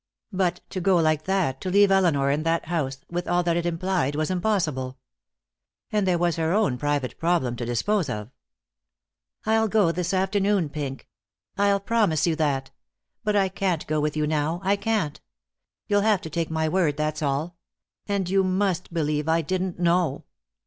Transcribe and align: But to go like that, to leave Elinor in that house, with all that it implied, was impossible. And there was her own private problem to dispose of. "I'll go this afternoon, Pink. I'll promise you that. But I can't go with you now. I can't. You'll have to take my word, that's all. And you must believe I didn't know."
But 0.33 0.61
to 0.71 0.81
go 0.81 0.97
like 0.97 1.25
that, 1.25 1.61
to 1.61 1.69
leave 1.69 1.91
Elinor 1.91 2.31
in 2.31 2.41
that 2.41 2.65
house, 2.65 3.05
with 3.11 3.27
all 3.27 3.43
that 3.43 3.55
it 3.55 3.67
implied, 3.67 4.15
was 4.15 4.31
impossible. 4.31 4.97
And 5.91 6.07
there 6.07 6.17
was 6.17 6.37
her 6.37 6.53
own 6.53 6.79
private 6.79 7.19
problem 7.19 7.55
to 7.57 7.65
dispose 7.67 8.09
of. 8.09 8.31
"I'll 9.45 9.67
go 9.67 9.91
this 9.91 10.11
afternoon, 10.11 10.69
Pink. 10.69 11.07
I'll 11.55 11.79
promise 11.79 12.25
you 12.25 12.35
that. 12.37 12.71
But 13.23 13.35
I 13.35 13.47
can't 13.47 13.85
go 13.85 13.99
with 14.01 14.17
you 14.17 14.25
now. 14.25 14.59
I 14.63 14.75
can't. 14.75 15.21
You'll 15.87 16.01
have 16.01 16.21
to 16.21 16.31
take 16.31 16.49
my 16.49 16.67
word, 16.67 16.97
that's 16.97 17.21
all. 17.21 17.55
And 18.07 18.27
you 18.27 18.43
must 18.43 18.91
believe 18.91 19.29
I 19.29 19.41
didn't 19.43 19.77
know." 19.79 20.25